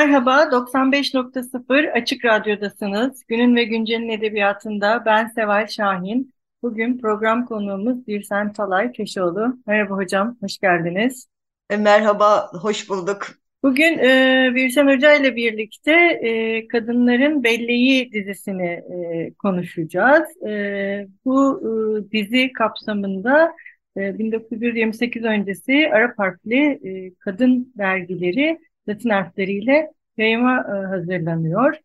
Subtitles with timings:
[0.00, 3.24] Merhaba, 95.0 Açık Radyo'dasınız.
[3.28, 6.34] Günün ve Güncel'in edebiyatında ben Seval Şahin.
[6.62, 9.58] Bugün program konuğumuz Birsen Talay Köşeoğlu.
[9.66, 11.26] Merhaba hocam, hoş geldiniz.
[11.70, 13.26] E, merhaba, hoş bulduk.
[13.62, 20.42] Bugün e, Birsen Hoca ile birlikte e, Kadınların Belleği dizisini e, konuşacağız.
[20.46, 23.52] E, bu e, dizi kapsamında
[23.96, 28.58] e, 1928 öncesi Arap harfli e, kadın dergileri
[28.90, 31.76] Latin harfleriyle yayıma e, hazırlanıyor.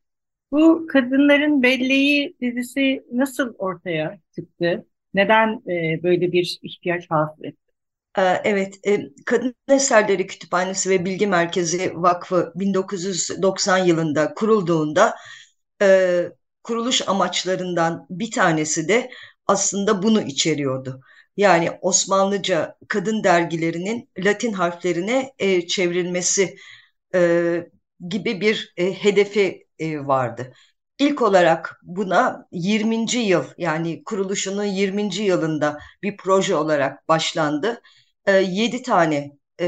[0.52, 4.86] Bu Kadınların Belleği dizisi nasıl ortaya çıktı?
[5.14, 7.58] Neden e, böyle bir ihtiyaç hasıl etti?
[8.17, 15.16] Ee, evet, e, Kadın Eserleri Kütüphanesi ve Bilgi Merkezi Vakfı 1990 yılında kurulduğunda
[16.64, 19.09] kuruluş amaçlarından bir tanesi de
[19.47, 21.02] aslında bunu içeriyordu.
[21.38, 25.34] Yani Osmanlıca kadın dergilerinin Latin harflerine
[25.67, 26.56] çevrilmesi
[27.14, 27.70] e,
[28.09, 30.53] gibi bir e, hedefi e, vardı.
[31.00, 33.17] İlk olarak buna 20.
[33.17, 35.23] yıl yani kuruluşunun 20.
[35.23, 37.81] yılında bir proje olarak başlandı.
[38.25, 39.31] E, 7 tane
[39.62, 39.66] e,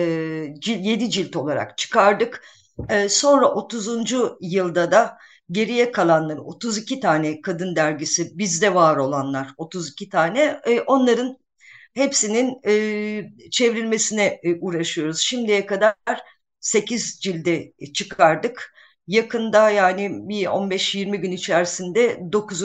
[0.66, 2.44] 7 cilt olarak çıkardık.
[2.90, 4.38] E, sonra 30.
[4.42, 5.18] yılda da
[5.52, 11.38] geriye kalanları 32 tane kadın dergisi bizde var olanlar 32 tane e, onların
[11.94, 12.72] hepsinin e,
[13.52, 15.20] çevrilmesine e, uğraşıyoruz.
[15.20, 15.96] Şimdiye kadar
[16.68, 18.74] 8 cilde çıkardık.
[19.08, 22.64] Yakında yani bir 15-20 gün içerisinde 9.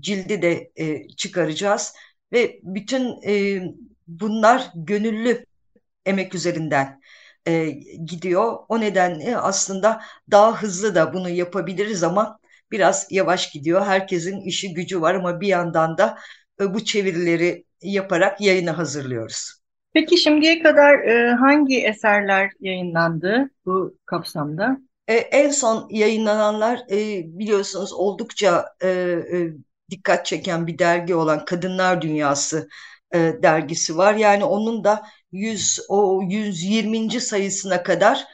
[0.00, 1.94] cildi de e, çıkaracağız.
[2.32, 3.62] Ve bütün e,
[4.08, 5.44] bunlar gönüllü
[6.06, 7.00] emek üzerinden
[7.46, 7.70] e,
[8.06, 8.58] gidiyor.
[8.68, 12.38] O nedenle aslında daha hızlı da bunu yapabiliriz ama
[12.70, 13.86] biraz yavaş gidiyor.
[13.86, 16.18] Herkesin işi gücü var ama bir yandan da
[16.60, 19.57] e, bu çevirileri yaparak yayını hazırlıyoruz.
[19.92, 24.78] Peki şimdiye kadar e, hangi eserler yayınlandı bu kapsamda?
[25.08, 29.52] E, en son yayınlananlar e, biliyorsunuz oldukça e, e,
[29.90, 32.68] dikkat çeken bir dergi olan Kadınlar Dünyası
[33.14, 34.14] e, dergisi var.
[34.14, 37.20] Yani onun da 100 o 120.
[37.20, 38.24] sayısına kadar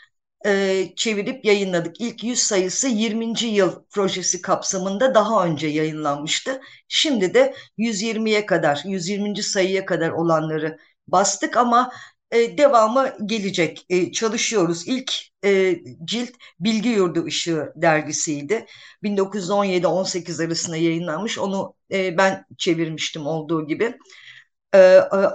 [0.46, 2.00] e, çevirip yayınladık.
[2.00, 3.46] İlk 100 sayısı 20.
[3.46, 6.60] yıl projesi kapsamında daha önce yayınlanmıştı.
[6.88, 9.42] Şimdi de 120'ye kadar, 120.
[9.42, 10.78] sayıya kadar olanları
[11.08, 11.92] bastık ama
[12.30, 13.86] e, devamı gelecek.
[13.88, 14.88] E, çalışıyoruz.
[14.88, 15.12] İlk
[15.44, 18.66] e, cilt Bilgi Yurdu Işığı dergisiydi.
[19.02, 21.38] 1917-18 arasında yayınlanmış.
[21.38, 23.98] Onu e, ben çevirmiştim olduğu gibi.
[24.74, 24.78] E,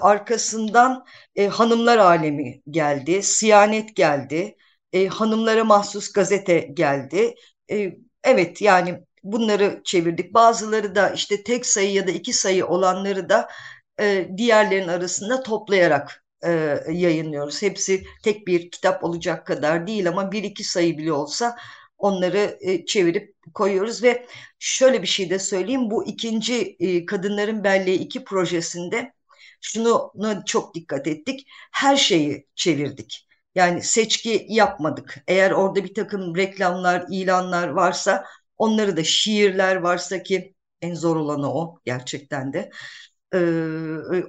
[0.02, 4.56] arkasından e, Hanımlar Alemi geldi, Siyanet geldi,
[4.94, 7.36] e, Hanımlara Mahsus Gazete geldi.
[7.72, 7.94] E,
[8.24, 10.34] evet yani bunları çevirdik.
[10.34, 13.50] Bazıları da işte tek sayı ya da iki sayı olanları da
[14.00, 16.50] e, diğerlerin arasında toplayarak e,
[16.92, 17.62] yayınlıyoruz.
[17.62, 21.56] Hepsi tek bir kitap olacak kadar değil ama bir iki sayı bile olsa
[21.98, 24.26] onları e, çevirip koyuyoruz ve
[24.60, 29.14] şöyle bir şey de söyleyeyim bu ikinci e, Kadınların Belleği 2 projesinde
[29.62, 30.12] şunu
[30.46, 33.28] çok dikkat ettik her şeyi çevirdik.
[33.56, 35.24] Yani seçki yapmadık.
[35.28, 38.26] Eğer orada bir takım reklamlar, ilanlar varsa
[38.58, 42.70] onları da şiirler varsa ki en zor olanı o gerçekten de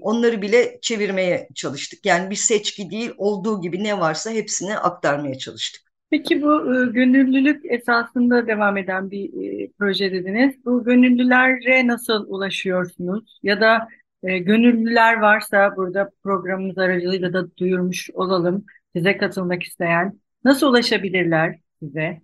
[0.00, 2.06] onları bile çevirmeye çalıştık.
[2.06, 5.90] Yani bir seçki değil olduğu gibi ne varsa hepsini aktarmaya çalıştık.
[6.10, 10.64] Peki bu e, gönüllülük esasında devam eden bir e, proje dediniz.
[10.64, 13.38] Bu gönüllülere nasıl ulaşıyorsunuz?
[13.42, 13.88] Ya da
[14.22, 18.64] e, gönüllüler varsa burada programımız aracılığıyla da duyurmuş olalım.
[18.96, 22.20] Size katılmak isteyen nasıl ulaşabilirler size?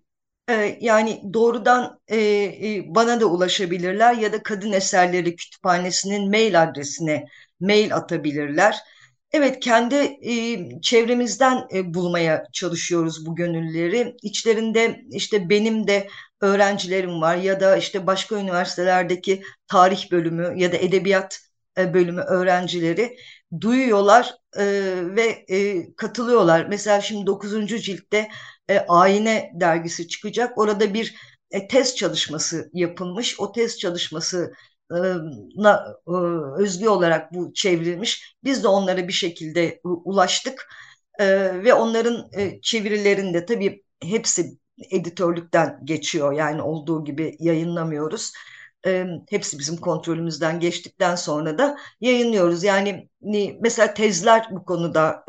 [0.48, 7.26] Ee, yani doğrudan e, e, bana da ulaşabilirler ya da Kadın Eserleri Kütüphanesi'nin mail adresine
[7.60, 8.76] mail atabilirler.
[9.32, 9.94] Evet, kendi
[10.30, 14.14] e, çevremizden bulmaya çalışıyoruz bu gönüllüleri.
[14.22, 16.08] İçlerinde işte benim de
[16.40, 21.40] öğrencilerim var ya da işte başka üniversitelerdeki tarih bölümü ya da edebiyat
[21.76, 23.16] bölümü öğrencileri
[23.60, 24.64] duyuyorlar e,
[25.16, 26.66] ve e, katılıyorlar.
[26.66, 27.82] Mesela şimdi 9.
[27.82, 28.28] ciltte
[28.68, 30.58] e, Ayine dergisi çıkacak.
[30.58, 31.14] Orada bir
[31.50, 33.40] e, test çalışması yapılmış.
[33.40, 34.52] O test çalışması
[36.56, 38.36] özgü olarak bu çevrilmiş.
[38.44, 40.68] Biz de onlara bir şekilde ulaştık
[41.64, 42.30] ve onların
[42.62, 44.58] çevirilerinde tabii hepsi
[44.90, 48.32] editörlükten geçiyor yani olduğu gibi yayınlamıyoruz.
[49.30, 52.64] Hepsi bizim kontrolümüzden geçtikten sonra da yayınlıyoruz.
[52.64, 53.08] Yani
[53.60, 55.24] mesela tezler bu konuda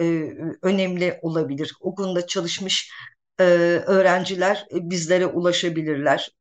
[0.62, 1.74] önemli olabilir.
[1.82, 2.92] O konuda çalışmış
[3.88, 6.32] öğrenciler bizlere ulaşabilirler.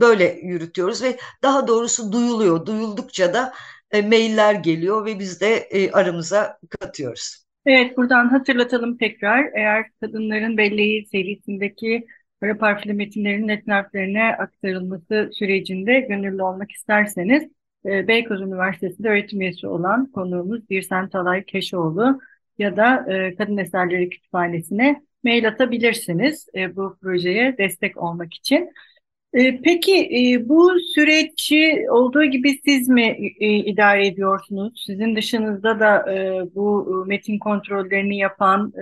[0.00, 2.66] Böyle yürütüyoruz ve daha doğrusu duyuluyor.
[2.66, 3.52] Duyuldukça da
[3.92, 7.46] mailler geliyor ve biz de aramıza katıyoruz.
[7.66, 9.44] Evet, buradan hatırlatalım tekrar.
[9.54, 12.06] Eğer kadınların belleği serisindeki
[12.42, 17.42] Arap harfli metinlerin net harflerine aktarılması sürecinde gönüllü olmak isterseniz
[17.86, 22.20] e, Beykoz Üniversitesi'nde öğretim üyesi olan konuğumuz Birsen Talay Keşoğlu
[22.58, 28.70] ya da e, Kadın Eserleri Kütüphanesi'ne mail atabilirsiniz e, bu projeye destek olmak için.
[29.32, 34.82] E, peki e, bu süreci olduğu gibi siz mi e, idare ediyorsunuz?
[34.86, 36.04] Sizin dışınızda da
[36.54, 38.72] bu metin kontrollerini yapan,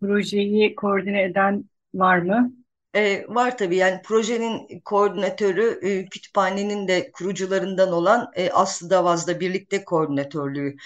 [0.00, 1.64] projeyi koordine eden
[1.94, 2.63] var mı?
[2.96, 9.84] E, var tabii yani projenin koordinatörü e, kütüphanenin de kurucularından olan e, Aslı Davaz'la birlikte
[9.84, 10.76] koordinatörlüğü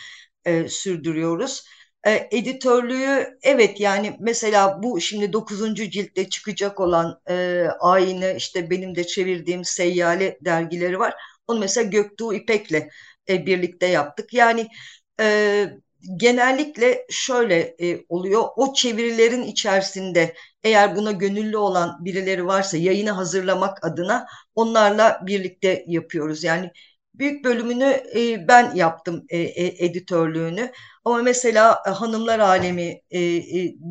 [0.44, 1.64] e, sürdürüyoruz.
[2.06, 5.90] E, editörlüğü evet yani mesela bu şimdi 9.
[5.90, 11.14] ciltte çıkacak olan e, Ayna işte benim de çevirdiğim Seyyale dergileri var.
[11.48, 12.88] Onu mesela Göktuğ İpek'le
[13.28, 14.34] e, birlikte yaptık.
[14.34, 14.68] Yani
[15.20, 15.66] e,
[16.16, 18.44] genellikle şöyle e, oluyor.
[18.56, 20.34] O çevirilerin içerisinde
[20.64, 26.44] eğer buna gönüllü olan birileri varsa yayını hazırlamak adına onlarla birlikte yapıyoruz.
[26.44, 26.72] Yani
[27.14, 30.72] büyük bölümünü e, ben yaptım e, e, editörlüğünü.
[31.04, 33.00] Ama mesela e, Hanımlar Alemi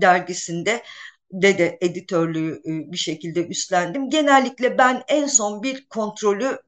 [0.02, 0.84] dergisinde
[1.32, 4.10] de de editörlüğü bir şekilde üstlendim.
[4.10, 6.60] Genellikle ben en son bir kontrolü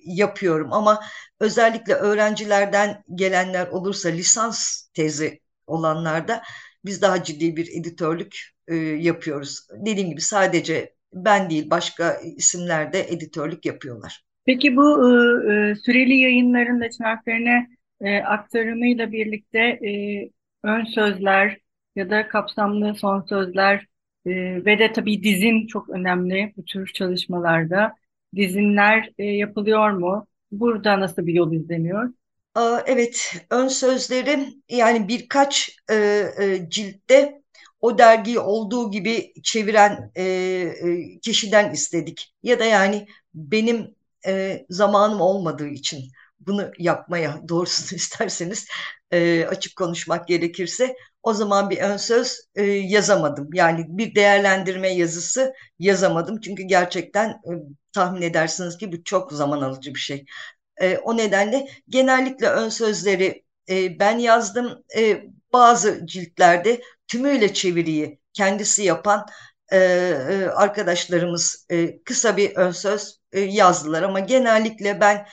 [0.00, 1.00] yapıyorum ama
[1.40, 6.42] özellikle öğrencilerden gelenler olursa lisans tezi olanlarda
[6.84, 9.60] biz daha ciddi bir editörlük e, yapıyoruz.
[9.86, 14.24] Dediğim gibi sadece ben değil başka isimler de editörlük yapıyorlar.
[14.46, 15.12] Peki bu
[15.52, 17.68] e, süreli yayınların metin harflerine
[18.00, 19.90] e, aktarımıyla birlikte e,
[20.62, 21.58] ön sözler
[21.96, 23.86] ya da kapsamlı son sözler
[24.26, 24.30] e,
[24.64, 27.94] ve de tabii dizin çok önemli bu tür çalışmalarda.
[28.36, 30.26] Dizinler e, yapılıyor mu?
[30.50, 32.12] Burada nasıl bir yol izleniyor?
[32.86, 34.38] Evet, ön sözleri
[34.68, 37.42] yani birkaç e, e, ciltte
[37.80, 42.34] o dergiyi olduğu gibi çeviren e, e, kişiden istedik.
[42.42, 43.94] Ya da yani benim
[44.26, 46.04] e, zamanım olmadığı için
[46.40, 48.66] bunu yapmaya doğrusunu isterseniz
[49.10, 53.50] e, açık konuşmak gerekirse o zaman bir ön söz e, yazamadım.
[53.54, 56.40] Yani bir değerlendirme yazısı yazamadım.
[56.40, 57.50] Çünkü gerçekten e,
[57.92, 60.24] tahmin edersiniz ki bu çok zaman alıcı bir şey.
[60.80, 64.84] E, o nedenle genellikle ön sözleri e, ben yazdım.
[64.96, 69.26] E, bazı ciltlerde tümüyle çeviriyi kendisi yapan
[69.72, 74.02] e, e, arkadaşlarımız e, kısa bir ön söz e, yazdılar.
[74.02, 75.26] Ama genellikle ben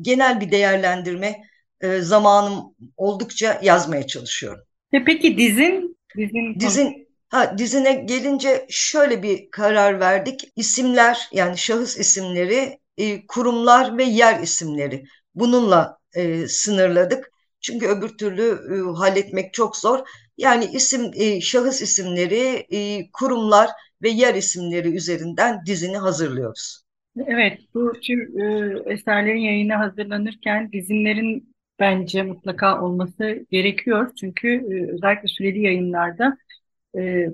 [0.00, 1.42] genel bir değerlendirme
[1.80, 4.64] e, zamanım oldukça yazmaya çalışıyorum.
[4.92, 5.98] E peki dizin?
[6.16, 10.52] Dizin, dizin ha, dizine gelince şöyle bir karar verdik.
[10.56, 15.04] İsimler yani şahıs isimleri, e, kurumlar ve yer isimleri
[15.34, 17.30] bununla e, sınırladık.
[17.60, 19.98] Çünkü öbür türlü e, halletmek çok zor.
[20.38, 23.70] Yani isim, e, şahıs isimleri, e, kurumlar
[24.02, 26.82] ve yer isimleri üzerinden dizini hazırlıyoruz.
[27.26, 34.10] Evet, bu tür e, eserlerin yayına hazırlanırken dizinlerin bence mutlaka olması gerekiyor.
[34.20, 36.36] Çünkü özellikle süreli yayınlarda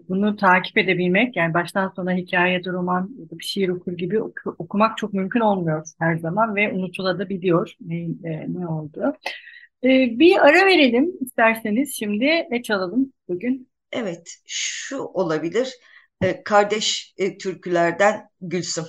[0.09, 3.93] bunu takip edebilmek, yani baştan sona hikaye ya da roman ya da bir şiir okur
[3.93, 9.13] gibi oku, okumak çok mümkün olmuyor her zaman ve unutulabiliyor ne, e, ne oldu.
[9.85, 13.69] E, bir ara verelim isterseniz şimdi ne çalalım bugün?
[13.93, 15.75] Evet, şu olabilir.
[16.23, 18.85] E, kardeş e, türkülerden Gülsüm.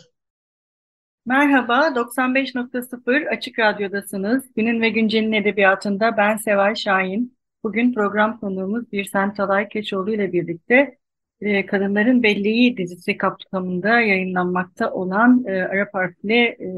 [1.26, 4.44] Merhaba, 95.0 Açık Radyo'dasınız.
[4.56, 7.38] Günün ve Güncel'in edebiyatında ben Seval Şahin.
[7.64, 10.98] Bugün program konuğumuz Birsen Talay Keçoğlu ile birlikte
[11.42, 16.70] e, Kadınların Belleği dizisi kapsamında yayınlanmakta olan e, Arap harfli e,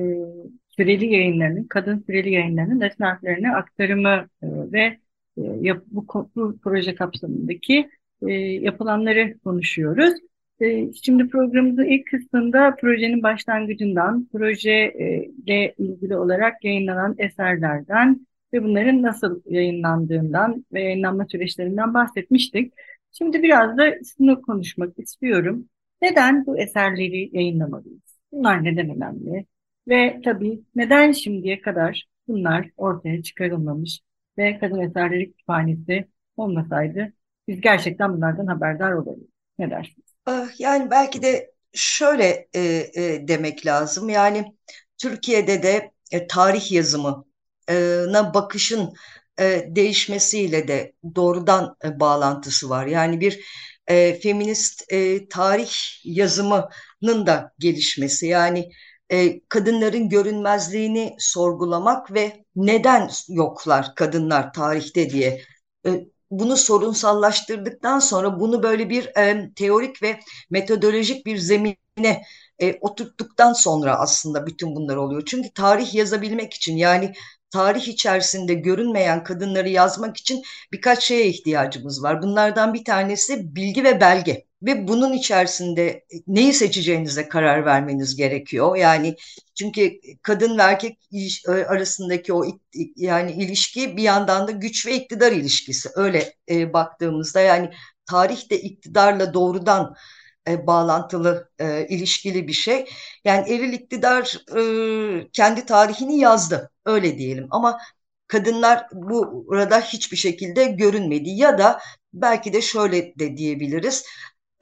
[0.82, 4.98] süreli yayınlarının, kadın süreli yayınlarının harflerine aktarımı e, ve
[5.38, 7.90] e, bu, bu proje kapsamındaki
[8.28, 10.14] e, yapılanları konuşuyoruz.
[10.62, 19.42] Ee, şimdi programımızın ilk kısmında projenin başlangıcından, projeyle ilgili olarak yayınlanan eserlerden ve bunların nasıl
[19.46, 22.74] yayınlandığından ve yayınlanma süreçlerinden bahsetmiştik.
[23.12, 25.66] Şimdi biraz da şunu konuşmak istiyorum.
[26.02, 28.02] Neden bu eserleri yayınlamalıyız?
[28.32, 29.46] Bunlar neden önemli?
[29.88, 34.00] Ve tabii neden şimdiye kadar bunlar ortaya çıkarılmamış
[34.38, 36.08] ve Kadın Eserleri Kütüphanesi
[36.38, 37.14] olmasaydı
[37.48, 39.24] biz gerçekten bunlardan haberdar oluruz.
[39.60, 40.08] Ne dersiniz?
[40.26, 42.62] Ah, yani belki de şöyle e,
[42.96, 44.10] e, demek lazım.
[44.10, 44.56] Yani
[44.98, 48.94] Türkiye'de de e, tarih yazımına bakışın
[49.40, 52.86] e, değişmesiyle de doğrudan e, bağlantısı var.
[52.88, 53.40] Yani bir
[53.88, 55.72] e, feminist e, tarih
[56.04, 58.28] yazımının da gelişmesi.
[58.28, 58.70] Yani
[59.12, 65.42] e, kadınların görünmezliğini sorgulamak ve neden yoklar kadınlar tarihte diye
[65.86, 72.24] e, bunu sorunsallaştırdıktan sonra bunu böyle bir e, teorik ve metodolojik bir zemine
[72.60, 75.24] e, oturttuktan sonra aslında bütün bunlar oluyor.
[75.26, 77.14] Çünkü tarih yazabilmek için yani
[77.52, 82.22] tarih içerisinde görünmeyen kadınları yazmak için birkaç şeye ihtiyacımız var.
[82.22, 88.76] Bunlardan bir tanesi bilgi ve belge ve bunun içerisinde neyi seçeceğinize karar vermeniz gerekiyor.
[88.76, 89.16] Yani
[89.56, 90.98] çünkü kadın ve erkek
[91.68, 92.44] arasındaki o
[92.96, 95.90] yani ilişki bir yandan da güç ve iktidar ilişkisi.
[95.96, 97.70] Öyle e, baktığımızda yani
[98.06, 99.96] tarih de iktidarla doğrudan
[100.48, 102.86] e, bağlantılı, e, ilişkili bir şey.
[103.26, 107.48] Yani eril iktidar e, kendi tarihini yazdı, öyle diyelim.
[107.52, 107.78] Ama
[108.28, 111.30] kadınlar bu burada hiçbir şekilde görünmedi.
[111.30, 111.80] Ya da
[112.14, 114.06] belki de şöyle de diyebiliriz,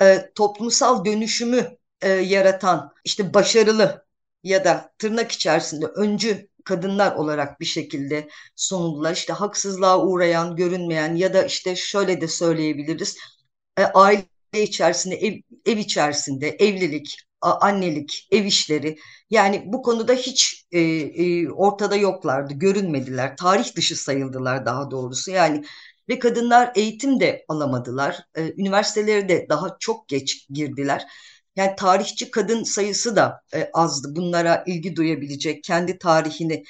[0.01, 4.05] e, toplumsal dönüşümü e, yaratan, işte başarılı
[4.43, 9.13] ya da tırnak içerisinde öncü kadınlar olarak bir şekilde sunuldular.
[9.13, 13.17] İşte haksızlığa uğrayan, görünmeyen ya da işte şöyle de söyleyebiliriz.
[13.77, 15.33] E, aile içerisinde, ev,
[15.65, 18.97] ev içerisinde, evlilik, annelik, ev işleri
[19.29, 23.37] yani bu konuda hiç e, e, ortada yoklardı, görünmediler.
[23.37, 25.31] Tarih dışı sayıldılar daha doğrusu.
[25.31, 25.65] Yani
[26.09, 28.19] ve kadınlar eğitim de alamadılar.
[28.35, 31.05] E, üniversitelere de daha çok geç girdiler.
[31.55, 34.15] Yani tarihçi kadın sayısı da e, azdı.
[34.15, 36.63] Bunlara ilgi duyabilecek, kendi tarihini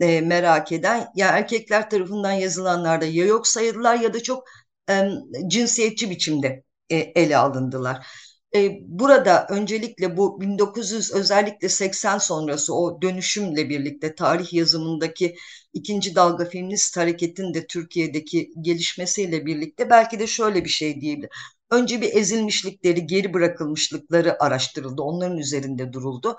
[0.00, 4.44] e, merak eden ya erkekler tarafından yazılanlarda ya yok sayıldılar ya da çok
[4.90, 5.08] e,
[5.46, 8.06] cinsiyetçi biçimde e, ele alındılar.
[8.54, 15.36] E, burada öncelikle bu 1900 özellikle 80 sonrası o dönüşümle birlikte tarih yazımındaki
[15.72, 21.30] ikinci dalga feminist hareketin de Türkiye'deki gelişmesiyle birlikte belki de şöyle bir şey diyebilir.
[21.70, 25.02] Önce bir ezilmişlikleri, geri bırakılmışlıkları araştırıldı.
[25.02, 26.36] Onların üzerinde duruldu.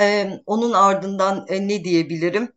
[0.00, 2.52] Ee, onun ardından e, ne diyebilirim?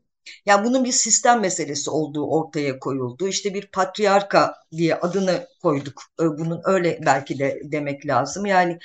[0.46, 3.28] Yani bunun bir sistem meselesi olduğu ortaya koyuldu.
[3.28, 6.04] İşte bir patriarka diye adını koyduk.
[6.22, 8.46] Ee, bunun öyle belki de demek lazım.
[8.46, 8.80] Yani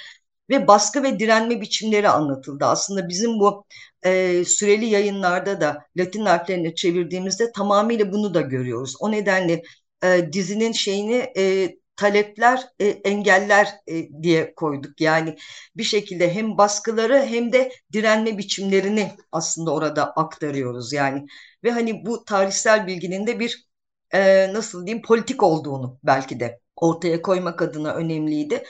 [0.50, 2.64] ve baskı ve direnme biçimleri anlatıldı.
[2.64, 3.64] Aslında bizim bu
[4.05, 8.95] e, süreli yayınlarda da Latin harflerine çevirdiğimizde tamamıyla bunu da görüyoruz.
[9.00, 9.62] O nedenle
[10.05, 15.00] e, dizinin şeyini e, talepler, e, engeller e, diye koyduk.
[15.00, 15.37] Yani
[15.76, 20.93] bir şekilde hem baskıları hem de direnme biçimlerini aslında orada aktarıyoruz.
[20.93, 21.26] Yani
[21.65, 23.67] ve hani bu tarihsel bilginin de bir
[24.15, 28.65] e, nasıl diyeyim politik olduğunu belki de ortaya koymak adına önemliydi.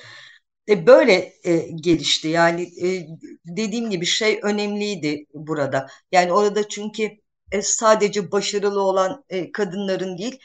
[0.68, 2.28] E, böyle e, gelişti.
[2.28, 3.06] Yani e,
[3.46, 5.86] dediğim gibi şey önemliydi burada.
[6.12, 7.10] Yani orada çünkü
[7.52, 10.38] e, sadece başarılı olan e, kadınların değil,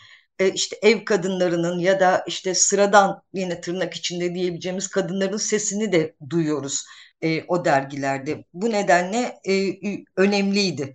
[0.48, 6.86] işte ev kadınlarının ya da işte sıradan yine tırnak içinde diyebileceğimiz kadınların sesini de duyuyoruz
[7.21, 8.45] e, o dergilerde.
[8.53, 9.74] Bu nedenle e,
[10.17, 10.93] önemliydi.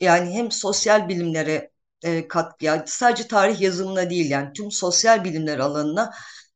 [0.00, 1.70] Yani hem sosyal bilimlere
[2.04, 6.12] e, katkı, yani sadece tarih yazımına değil yani tüm sosyal bilimler alanına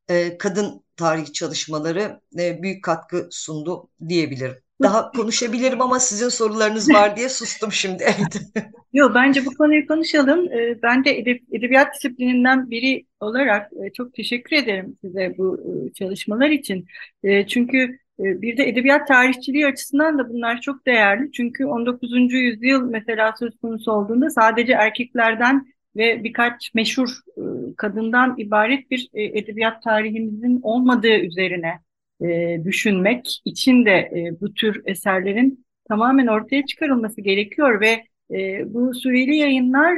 [0.09, 4.66] e, kadın tarih çalışmaları e, büyük katkı sundu diyebilirim.
[4.81, 8.03] Daha konuşabilirim ama sizin sorularınız var diye sustum şimdi.
[8.93, 10.51] Yok bence bu konuyu konuşalım.
[10.51, 15.93] E, ben de edeb edebiyat disiplininden biri olarak e, çok teşekkür ederim size bu e,
[15.93, 16.85] çalışmalar için.
[17.23, 21.31] E, çünkü bir de edebiyat tarihçiliği açısından da bunlar çok değerli.
[21.31, 22.33] Çünkü 19.
[22.33, 25.65] yüzyıl mesela söz konusu olduğunda sadece erkeklerden
[25.95, 27.09] ve birkaç meşhur
[27.77, 31.79] kadından ibaret bir edebiyat tarihimizin olmadığı üzerine
[32.21, 38.03] e, düşünmek için de bu tür eserlerin tamamen ortaya çıkarılması gerekiyor ve
[38.65, 39.97] bu süreli yayınlar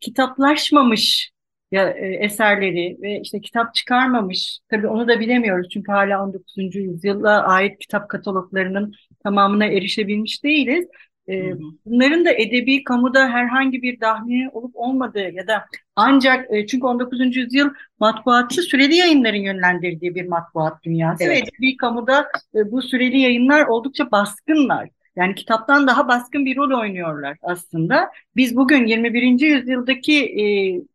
[0.00, 1.32] kitaplaşmamış
[1.70, 1.88] ya,
[2.20, 6.78] eserleri ve işte kitap çıkarmamış tabii onu da bilemiyoruz çünkü hala 19.
[6.78, 10.86] yüzyıla ait kitap kataloglarının tamamına erişebilmiş değiliz.
[11.28, 11.52] E,
[11.86, 15.64] bunların da edebi kamuda herhangi bir dahli olup olmadığı ya da
[15.96, 17.36] ancak e, çünkü 19.
[17.36, 17.70] yüzyıl
[18.00, 21.36] matbuatçı süreli yayınların yönlendirdiği bir matbuat dünyası evet.
[21.36, 24.88] ve edebi kamuda e, bu süreli yayınlar oldukça baskınlar.
[25.16, 28.10] Yani kitaptan daha baskın bir rol oynuyorlar aslında.
[28.36, 29.40] Biz bugün 21.
[29.40, 30.44] yüzyıldaki e,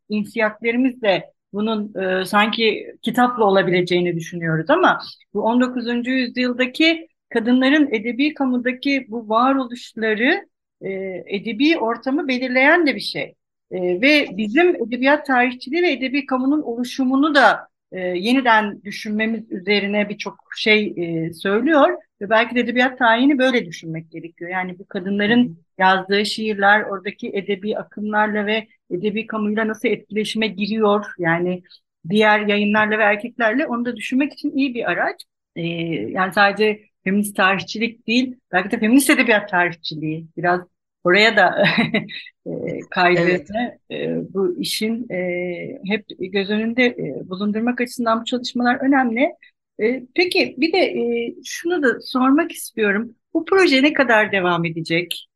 [0.10, 5.00] insiyaklerimizle bunun e, sanki kitapla olabileceğini düşünüyoruz ama
[5.34, 6.08] bu 19.
[6.08, 10.48] yüzyıldaki kadınların edebi kamudaki bu varoluşları
[10.82, 10.90] e,
[11.28, 13.36] edebi ortamı belirleyen de bir şey.
[13.72, 20.36] E, ve bizim edebiyat tarihçiliği ve edebi kamunun oluşumunu da e, yeniden düşünmemiz üzerine birçok
[20.58, 21.90] şey e, söylüyor.
[22.22, 24.52] Ve belki de edebiyat tarihini böyle düşünmek gerekiyor.
[24.52, 31.06] Yani bu kadınların yazdığı şiirler oradaki edebi akımlarla ve edebi kamuyla nasıl etkileşime giriyor.
[31.18, 31.63] Yani
[32.10, 35.24] diğer yayınlarla ve erkeklerle onu da düşünmek için iyi bir araç.
[35.56, 35.62] E,
[36.12, 40.62] yani sadece feminist tarihçilik değil, belki de feminist edebiyat tarihçiliği biraz
[41.04, 41.66] oraya da
[42.46, 42.52] e,
[42.90, 44.10] kaydetme evet.
[44.10, 46.98] e, bu işin e, hep göz önünde
[47.30, 49.30] bulundurmak açısından bu çalışmalar önemli.
[50.16, 50.96] Peki bir de
[51.46, 53.16] şunu da sormak istiyorum.
[53.34, 55.28] Bu proje ne kadar devam edecek?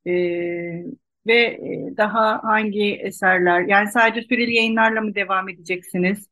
[1.28, 1.60] Ve
[1.98, 3.62] daha hangi eserler?
[3.62, 6.28] Yani sadece süreli yayınlarla mı devam edeceksiniz?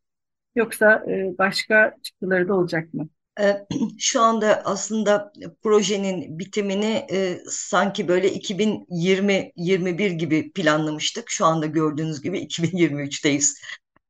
[0.56, 1.06] Yoksa
[1.38, 3.10] başka çıktıları da olacak mı?
[4.00, 11.30] Şu anda aslında projenin bitimini e, sanki böyle 2020-21 gibi planlamıştık.
[11.30, 13.54] Şu anda gördüğünüz gibi 2023'teyiz.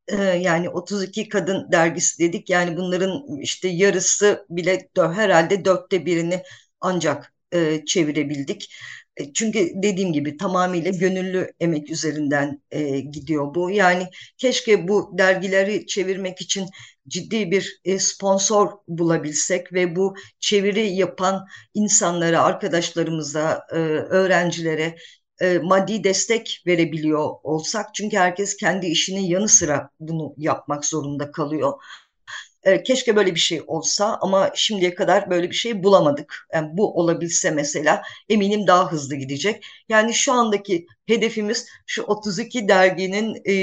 [0.08, 2.50] Ee, yani 32 kadın dergisi dedik.
[2.50, 6.44] Yani bunların işte yarısı bile herhalde dörtte birini
[6.82, 8.70] ancak e, çevirebildik.
[9.18, 13.72] E, çünkü dediğim gibi tamamıyla gönüllü emek üzerinden e, gidiyor bu.
[13.72, 16.70] Yani keşke bu dergileri çevirmek için
[17.08, 24.96] ciddi bir e, sponsor bulabilsek ve bu çeviri yapan insanlara, arkadaşlarımıza, e, öğrencilere
[25.42, 27.96] e, maddi destek verebiliyor olsak.
[27.96, 31.74] Çünkü herkes kendi işinin yanı sıra bunu yapmak zorunda kalıyor.
[32.86, 36.48] Keşke böyle bir şey olsa ama şimdiye kadar böyle bir şey bulamadık.
[36.54, 39.66] Yani bu olabilse mesela eminim daha hızlı gidecek.
[39.90, 43.54] Yani şu andaki hedefimiz şu 32 derginin e,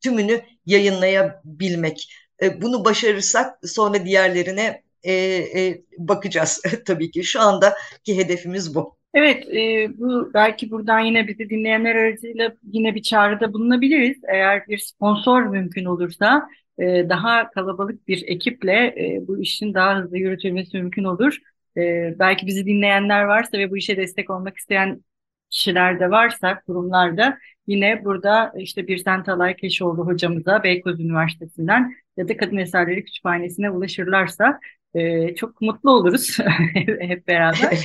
[0.00, 2.12] tümünü yayınlayabilmek.
[2.42, 7.24] E, bunu başarırsak sonra diğerlerine e, e, bakacağız tabii ki.
[7.24, 9.00] Şu andaki hedefimiz bu.
[9.14, 14.16] Evet, e, bu belki buradan yine bizi dinleyenler aracıyla yine bir çağrıda bulunabiliriz.
[14.28, 20.18] Eğer bir sponsor mümkün olursa e, daha kalabalık bir ekiple e, bu işin daha hızlı
[20.18, 21.38] yürütülmesi mümkün olur.
[21.76, 25.02] E, belki bizi dinleyenler varsa ve bu işe destek olmak isteyen
[25.50, 32.36] kişiler de varsa kurumlarda yine burada işte Birsen Talay Keşoğlu hocamıza Beykoz Üniversitesi'nden ya da
[32.36, 34.60] Kadın Eserleri Kütüphanesi'ne ulaşırlarsa
[34.94, 36.38] e, çok mutlu oluruz
[37.00, 37.78] hep beraber.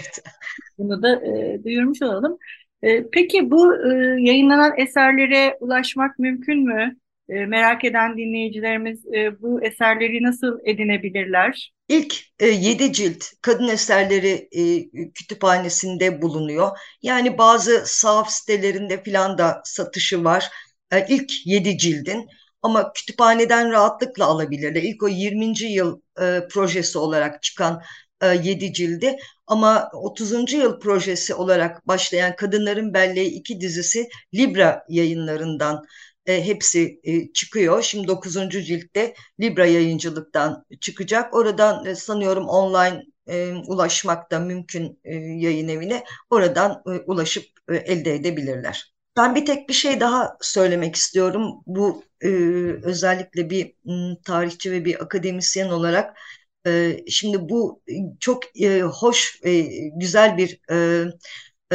[0.78, 2.38] Bunu da e, duyurmuş olalım.
[2.82, 6.96] E, peki bu e, yayınlanan eserlere ulaşmak mümkün mü?
[7.30, 11.74] E, merak eden dinleyicilerimiz e, bu eserleri nasıl edinebilirler?
[11.88, 16.78] İlk e, 7 cilt kadın eserleri e, kütüphanesinde bulunuyor.
[17.02, 20.50] Yani bazı sahaf sitelerinde filan da satışı var.
[20.92, 22.28] E, ilk 7 cildin
[22.62, 24.84] ama kütüphaneden rahatlıkla alabilirler.
[24.84, 25.62] İlk o 20.
[25.62, 27.82] yıl e, projesi olarak çıkan
[28.22, 30.58] e, 7 cildi ama 30.
[30.58, 35.86] yıl projesi olarak başlayan Kadınların Belleği 2 dizisi Libra yayınlarından
[36.26, 37.82] e, hepsi e, çıkıyor.
[37.82, 38.66] Şimdi 9.
[38.66, 41.34] ciltte Libra yayıncılıktan çıkacak.
[41.34, 46.04] Oradan e, sanıyorum online e, ulaşmak da mümkün e, yayın evine.
[46.30, 48.94] Oradan e, ulaşıp e, elde edebilirler.
[49.18, 51.64] Ben bir tek bir şey daha söylemek istiyorum.
[51.66, 52.28] Bu e,
[52.84, 56.18] özellikle bir m, tarihçi ve bir akademisyen olarak
[56.68, 57.82] e, şimdi bu
[58.20, 59.62] çok e, hoş, e,
[59.96, 61.06] güzel bir e,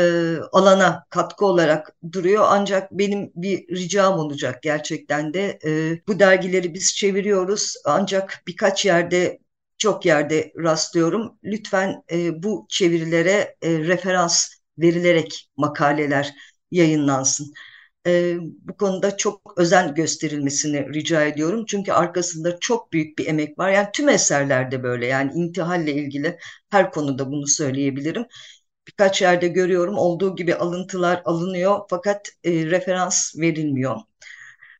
[0.00, 2.44] e, alana katkı olarak duruyor.
[2.48, 5.58] Ancak benim bir ricam olacak gerçekten de.
[5.64, 9.38] E, bu dergileri biz çeviriyoruz ancak birkaç yerde
[9.78, 11.38] çok yerde rastlıyorum.
[11.44, 16.34] Lütfen e, bu çevirilere e, referans verilerek makaleler
[16.70, 17.52] yayınlansın.
[18.06, 21.64] E, bu konuda çok özen gösterilmesini rica ediyorum.
[21.68, 23.70] Çünkü arkasında çok büyük bir emek var.
[23.70, 26.38] Yani tüm eserlerde böyle yani intihalle ilgili
[26.70, 28.26] her konuda bunu söyleyebilirim
[28.88, 33.96] birkaç yerde görüyorum olduğu gibi alıntılar alınıyor fakat e, referans verilmiyor.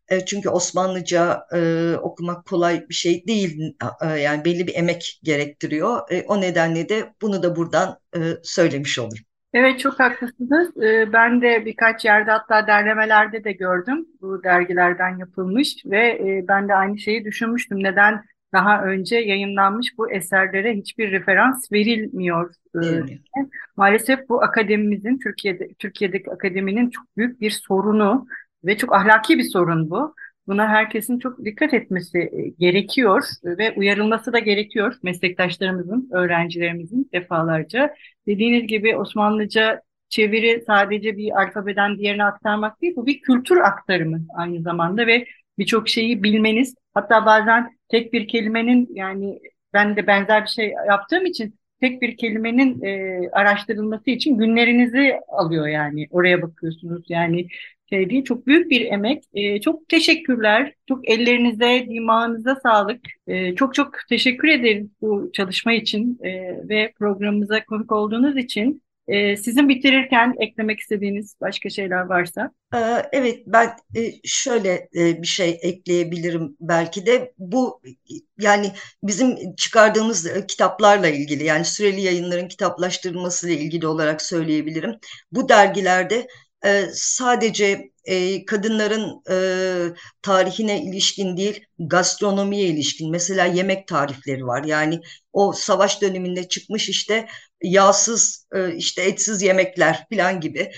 [0.09, 3.75] E, çünkü Osmanlıca e, okumak kolay bir şey değil.
[4.03, 6.11] E, yani belli bir emek gerektiriyor.
[6.11, 9.25] E, o nedenle de bunu da buradan e, söylemiş olurum.
[9.55, 10.77] Evet çok haklısınız.
[10.83, 16.69] Ee, ben de birkaç yerde hatta derlemelerde de gördüm bu dergilerden yapılmış ve e, ben
[16.69, 17.83] de aynı şeyi düşünmüştüm.
[17.83, 22.55] Neden daha önce yayınlanmış bu eserlere hiçbir referans verilmiyor.
[22.75, 23.11] Evet.
[23.77, 28.27] Maalesef bu akademimizin Türkiye'de Türkiye'deki akademinin çok büyük bir sorunu
[28.65, 30.15] ve çok ahlaki bir sorun bu.
[30.47, 37.95] Buna herkesin çok dikkat etmesi e, gerekiyor ve uyarılması da gerekiyor meslektaşlarımızın, öğrencilerimizin defalarca.
[38.27, 44.63] Dediğiniz gibi Osmanlıca çeviri sadece bir alfabeden diğerine aktarmak değil, bu bir kültür aktarımı aynı
[44.63, 45.27] zamanda ve
[45.59, 49.41] birçok şeyi bilmeniz, hatta bazen tek bir kelimenin yani
[49.73, 55.67] ben de benzer bir şey yaptığım için tek bir kelimenin e, araştırılması için günlerinizi alıyor
[55.69, 57.49] yani oraya bakıyorsunuz yani
[57.91, 58.25] şey değil.
[58.25, 59.25] Çok büyük bir emek.
[59.35, 60.75] E, çok teşekkürler.
[60.89, 63.01] Çok ellerinize, dimağınıza sağlık.
[63.27, 66.31] E, çok çok teşekkür ederiz bu çalışma için e,
[66.69, 68.83] ve programımıza konuk olduğunuz için.
[69.11, 72.51] E, sizin bitirirken eklemek istediğiniz başka şeyler varsa.
[72.75, 72.79] Ee,
[73.13, 77.83] evet ben e, şöyle e, bir şey ekleyebilirim belki de bu
[78.39, 84.95] yani bizim çıkardığımız e, kitaplarla ilgili yani süreli yayınların kitaplaştırılmasıyla ilgili olarak söyleyebilirim.
[85.33, 86.27] Bu dergilerde
[86.93, 87.91] sadece
[88.47, 89.23] kadınların
[90.23, 95.01] tarihine ilişkin değil gastronomiye ilişkin mesela yemek tarifleri var yani
[95.33, 97.27] o savaş döneminde çıkmış işte
[97.63, 98.47] yağsız
[98.77, 100.73] işte etsiz yemekler falan gibi.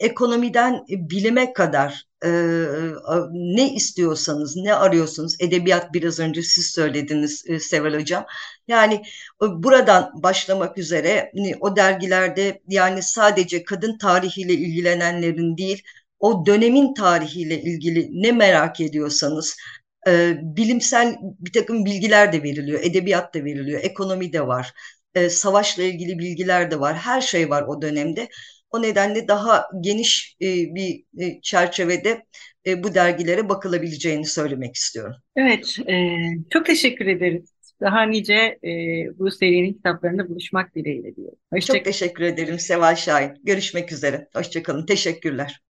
[0.00, 2.08] Ekonomiden bilime kadar
[3.32, 8.26] ne istiyorsanız, ne arıyorsunuz, edebiyat biraz önce siz söylediniz Seval Hocam.
[8.68, 9.02] Yani
[9.40, 15.82] buradan başlamak üzere hani, o dergilerde yani sadece kadın tarihiyle ilgilenenlerin değil,
[16.18, 19.56] o dönemin tarihiyle ilgili ne merak ediyorsanız,
[20.42, 24.72] bilimsel bir takım bilgiler de veriliyor, edebiyat da veriliyor, ekonomi de var,
[25.30, 28.28] savaşla ilgili bilgiler de var, her şey var o dönemde.
[28.70, 32.22] O nedenle daha geniş e, bir e, çerçevede
[32.66, 35.14] e, bu dergilere bakılabileceğini söylemek istiyorum.
[35.36, 35.94] Evet, e,
[36.50, 37.54] çok teşekkür ederiz.
[37.80, 38.68] Daha nice e,
[39.18, 41.38] bu serinin kitaplarında buluşmak dileğiyle diyorum.
[41.60, 43.32] Çok teşekkür ederim Seval Şahin.
[43.44, 44.28] Görüşmek üzere.
[44.34, 44.86] Hoşçakalın.
[44.86, 45.60] Teşekkürler.